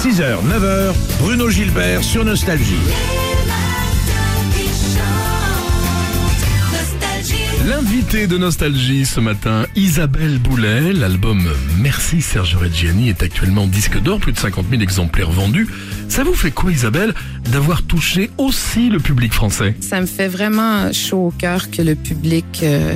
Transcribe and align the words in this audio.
6h, 0.00 0.22
9h, 0.48 0.94
Bruno 1.20 1.50
Gilbert 1.50 2.02
sur 2.02 2.24
Nostalgie. 2.24 2.72
L'invité 7.68 8.26
de 8.26 8.38
Nostalgie 8.38 9.04
ce 9.04 9.20
matin, 9.20 9.66
Isabelle 9.76 10.38
Boulet. 10.38 10.94
L'album 10.94 11.46
Merci 11.76 12.22
Serge 12.22 12.56
Reggiani 12.56 13.10
est 13.10 13.22
actuellement 13.22 13.66
disque 13.66 14.00
d'or, 14.00 14.20
plus 14.20 14.32
de 14.32 14.38
50 14.38 14.64
000 14.70 14.80
exemplaires 14.80 15.30
vendus. 15.30 15.68
Ça 16.08 16.24
vous 16.24 16.32
fait 16.34 16.50
quoi 16.50 16.72
Isabelle 16.72 17.12
d'avoir 17.52 17.82
touché 17.82 18.30
aussi 18.38 18.88
le 18.88 19.00
public 19.00 19.34
français? 19.34 19.76
Ça 19.80 20.00
me 20.00 20.06
fait 20.06 20.28
vraiment 20.28 20.90
chaud 20.94 21.26
au 21.26 21.30
cœur 21.30 21.70
que 21.70 21.82
le 21.82 21.94
public 21.94 22.60
euh, 22.62 22.94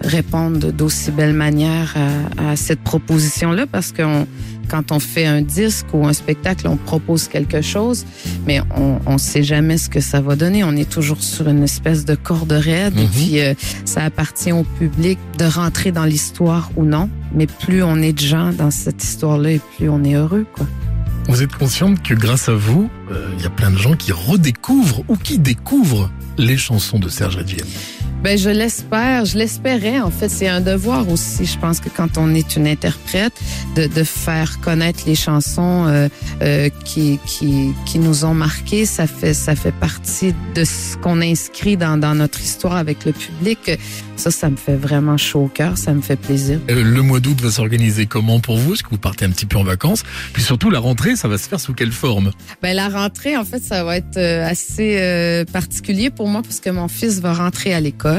réponde 0.00 0.58
d'aussi 0.58 1.12
belle 1.12 1.34
manière 1.34 1.94
à, 2.36 2.50
à 2.50 2.56
cette 2.56 2.80
proposition-là 2.80 3.66
parce 3.70 3.92
qu'on 3.92 4.26
quand 4.68 4.92
on 4.92 5.00
fait 5.00 5.26
un 5.26 5.42
disque 5.42 5.86
ou 5.92 6.06
un 6.06 6.12
spectacle, 6.12 6.66
on 6.68 6.76
propose 6.76 7.28
quelque 7.28 7.60
chose, 7.60 8.04
mais 8.46 8.60
on 8.76 9.12
ne 9.12 9.18
sait 9.18 9.42
jamais 9.42 9.78
ce 9.78 9.88
que 9.88 10.00
ça 10.00 10.20
va 10.20 10.36
donner. 10.36 10.64
On 10.64 10.76
est 10.76 10.88
toujours 10.88 11.22
sur 11.22 11.48
une 11.48 11.62
espèce 11.62 12.04
de 12.04 12.14
corde 12.14 12.52
raide 12.52 12.98
et 12.98 13.06
puis 13.06 13.40
euh, 13.40 13.54
ça 13.84 14.02
appartient 14.02 14.52
au 14.52 14.64
public 14.64 15.18
de 15.38 15.44
rentrer 15.44 15.92
dans 15.92 16.04
l'histoire 16.04 16.70
ou 16.76 16.84
non. 16.84 17.08
Mais 17.34 17.46
plus 17.46 17.82
on 17.82 17.96
est 17.96 18.12
de 18.12 18.20
gens 18.20 18.52
dans 18.52 18.70
cette 18.70 19.02
histoire-là 19.02 19.52
et 19.52 19.60
plus 19.76 19.88
on 19.88 20.04
est 20.04 20.14
heureux, 20.14 20.46
quoi. 20.54 20.66
Vous 21.28 21.42
êtes 21.42 21.54
consciente 21.54 22.02
que 22.02 22.14
grâce 22.14 22.48
à 22.48 22.54
vous, 22.54 22.90
euh, 23.10 23.28
il 23.38 23.42
y 23.42 23.46
a 23.46 23.50
plein 23.50 23.70
de 23.70 23.78
gens 23.78 23.94
qui 23.94 24.10
redécouvrent 24.10 25.04
ou 25.08 25.16
qui 25.16 25.38
découvrent 25.38 26.10
les 26.36 26.56
chansons 26.56 26.98
de 26.98 27.08
Serge 27.08 27.36
Reggiani. 27.36 27.70
Ben, 28.22 28.38
je 28.38 28.50
l'espère. 28.50 29.24
Je 29.24 29.36
l'espérais. 29.36 29.98
En 29.98 30.10
fait, 30.10 30.28
c'est 30.28 30.48
un 30.48 30.60
devoir 30.60 31.08
aussi. 31.08 31.44
Je 31.44 31.58
pense 31.58 31.80
que 31.80 31.88
quand 31.88 32.18
on 32.18 32.34
est 32.34 32.54
une 32.54 32.68
interprète, 32.68 33.32
de, 33.74 33.86
de 33.88 34.04
faire 34.04 34.60
connaître 34.60 35.00
les 35.06 35.16
chansons 35.16 35.86
euh, 35.86 36.08
euh, 36.40 36.68
qui, 36.84 37.18
qui, 37.26 37.72
qui 37.84 37.98
nous 37.98 38.24
ont 38.24 38.34
marqués, 38.34 38.86
ça 38.86 39.06
fait, 39.06 39.34
ça 39.34 39.56
fait 39.56 39.72
partie 39.72 40.34
de 40.54 40.64
ce 40.64 40.96
qu'on 40.98 41.20
inscrit 41.20 41.76
dans, 41.76 41.96
dans 41.96 42.14
notre 42.14 42.40
histoire 42.40 42.76
avec 42.76 43.04
le 43.04 43.12
public. 43.12 43.72
Ça, 44.16 44.30
ça 44.30 44.50
me 44.50 44.56
fait 44.56 44.76
vraiment 44.76 45.16
chaud 45.16 45.44
au 45.44 45.48
cœur. 45.48 45.76
Ça 45.76 45.92
me 45.92 46.00
fait 46.00 46.16
plaisir. 46.16 46.60
Euh, 46.70 46.82
le 46.84 47.02
mois 47.02 47.18
d'août 47.18 47.40
va 47.40 47.50
s'organiser 47.50 48.06
comment 48.06 48.38
pour 48.38 48.56
vous? 48.56 48.74
Est-ce 48.74 48.84
que 48.84 48.90
vous 48.90 48.98
partez 48.98 49.24
un 49.24 49.30
petit 49.30 49.46
peu 49.46 49.58
en 49.58 49.64
vacances? 49.64 50.04
Puis 50.32 50.44
surtout, 50.44 50.70
la 50.70 50.78
rentrée, 50.78 51.16
ça 51.16 51.26
va 51.26 51.38
se 51.38 51.48
faire 51.48 51.58
sous 51.58 51.74
quelle 51.74 51.90
forme? 51.90 52.30
Ben, 52.62 52.76
la 52.76 52.88
rentrée, 52.88 53.36
en 53.36 53.44
fait, 53.44 53.60
ça 53.60 53.82
va 53.82 53.96
être 53.96 54.16
euh, 54.16 54.46
assez 54.46 54.96
euh, 55.00 55.44
particulier 55.44 56.10
pour 56.10 56.28
moi 56.28 56.42
parce 56.42 56.60
que 56.60 56.70
mon 56.70 56.86
fils 56.86 57.18
va 57.18 57.32
rentrer 57.32 57.74
à 57.74 57.80
l'école. 57.80 58.11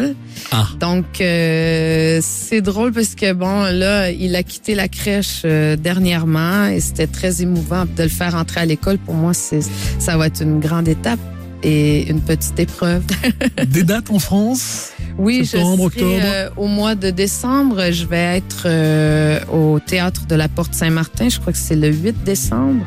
Ah. 0.52 0.68
Donc, 0.80 1.22
euh, 1.22 2.20
c'est 2.22 2.62
drôle 2.62 2.92
parce 2.92 3.16
que, 3.16 3.34
bon, 3.34 3.64
là, 3.72 4.12
il 4.12 4.36
a 4.36 4.44
quitté 4.44 4.76
la 4.76 4.88
crèche 4.88 5.42
euh, 5.46 5.76
dernièrement 5.76 6.68
et 6.68 6.80
c'était 6.80 7.08
très 7.08 7.42
émouvant 7.42 7.86
de 7.86 8.04
le 8.04 8.10
faire 8.10 8.36
entrer 8.36 8.62
à 8.62 8.66
l'école. 8.66 8.98
Pour 8.98 9.16
moi, 9.16 9.34
c'est, 9.34 9.62
ça 10.00 10.18
va 10.18 10.28
être 10.28 10.42
une 10.42 10.60
grande 10.60 10.88
étape 10.88 11.20
et 11.64 12.10
une 12.10 12.22
petite 12.22 12.60
épreuve. 12.60 13.04
Des 13.68 13.84
dates 13.84 14.12
en 14.12 14.20
France? 14.20 14.92
Oui, 15.18 15.46
Septembre, 15.46 15.90
je 15.94 16.00
serai, 16.00 16.06
octobre? 16.06 16.26
euh, 16.26 16.50
au 16.58 16.68
mois 16.68 16.96
de 16.96 17.10
décembre, 17.10 17.92
je 17.92 18.06
vais 18.06 18.38
être 18.38 18.64
euh, 18.66 19.40
au 19.52 19.80
théâtre 19.80 20.26
de 20.26 20.36
la 20.36 20.48
Porte 20.48 20.74
Saint-Martin. 20.74 21.30
Je 21.30 21.40
crois 21.40 21.54
que 21.54 21.60
c'est 21.60 21.76
le 21.76 21.90
8 21.92 22.24
décembre. 22.24 22.84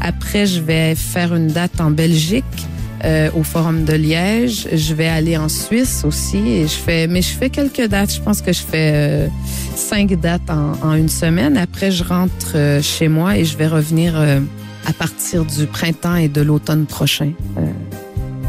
Après, 0.00 0.46
je 0.46 0.60
vais 0.60 0.94
faire 0.96 1.34
une 1.34 1.46
date 1.48 1.80
en 1.80 1.90
Belgique. 1.90 2.44
Euh, 3.04 3.30
au 3.34 3.42
Forum 3.42 3.84
de 3.84 3.94
Liège, 3.94 4.68
je 4.72 4.94
vais 4.94 5.08
aller 5.08 5.36
en 5.36 5.48
Suisse 5.48 6.04
aussi 6.04 6.38
et 6.38 6.62
je 6.62 6.74
fais, 6.74 7.06
mais 7.06 7.22
je 7.22 7.30
fais 7.30 7.50
quelques 7.50 7.86
dates. 7.88 8.14
Je 8.14 8.20
pense 8.20 8.40
que 8.40 8.52
je 8.52 8.60
fais 8.60 8.92
euh, 8.94 9.28
cinq 9.74 10.12
dates 10.20 10.48
en, 10.48 10.72
en 10.82 10.94
une 10.94 11.08
semaine. 11.08 11.56
Après, 11.56 11.90
je 11.90 12.04
rentre 12.04 12.52
euh, 12.54 12.80
chez 12.80 13.08
moi 13.08 13.36
et 13.36 13.44
je 13.44 13.56
vais 13.56 13.66
revenir 13.66 14.14
euh, 14.16 14.40
à 14.86 14.92
partir 14.92 15.44
du 15.44 15.66
printemps 15.66 16.16
et 16.16 16.28
de 16.28 16.42
l'automne 16.42 16.86
prochain 16.86 17.32
euh, 17.58 17.66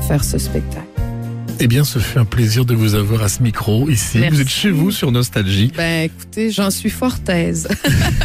faire 0.08 0.24
ce 0.24 0.38
spectacle. 0.38 0.93
Eh 1.60 1.68
bien, 1.68 1.84
ce 1.84 2.00
fut 2.00 2.18
un 2.18 2.26
plaisir 2.26 2.66
de 2.66 2.74
vous 2.74 2.96
avoir 2.96 3.24
à 3.24 3.30
ce 3.30 3.42
micro 3.42 3.90
ici. 3.90 4.18
Merci. 4.20 4.36
Vous 4.36 4.42
êtes 4.42 4.50
chez 4.50 4.70
vous 4.70 4.92
sur 4.92 5.12
Nostalgie. 5.12 5.72
Ben, 5.76 6.04
écoutez, 6.04 6.52
j'en 6.52 6.70
suis 6.70 6.90
fort 6.90 7.18
aise. 7.28 7.68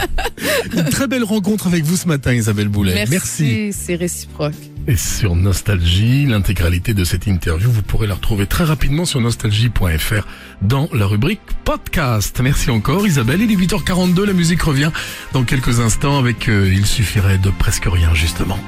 Une 0.76 0.84
très 0.84 1.06
belle 1.06 1.24
rencontre 1.24 1.66
avec 1.66 1.84
vous 1.84 1.96
ce 1.96 2.08
matin, 2.08 2.32
Isabelle 2.32 2.68
Boulet. 2.68 3.04
Merci, 3.08 3.72
c'est 3.72 3.94
réciproque. 3.94 4.54
Et 4.86 4.96
sur 4.96 5.36
Nostalgie, 5.36 6.24
l'intégralité 6.26 6.94
de 6.94 7.04
cette 7.04 7.26
interview, 7.26 7.70
vous 7.70 7.82
pourrez 7.82 8.06
la 8.06 8.14
retrouver 8.14 8.46
très 8.46 8.64
rapidement 8.64 9.04
sur 9.04 9.20
nostalgie.fr 9.20 10.26
dans 10.62 10.88
la 10.94 11.06
rubrique 11.06 11.40
podcast. 11.64 12.40
Merci 12.42 12.70
encore 12.70 13.06
Isabelle. 13.06 13.42
Il 13.42 13.52
est 13.52 13.56
8h42, 13.56 14.24
la 14.24 14.32
musique 14.32 14.62
revient 14.62 14.90
dans 15.32 15.44
quelques 15.44 15.80
instants 15.80 16.18
avec 16.18 16.48
euh, 16.48 16.72
Il 16.72 16.86
suffirait 16.86 17.38
de 17.38 17.50
presque 17.50 17.84
rien 17.86 18.14
justement. 18.14 18.58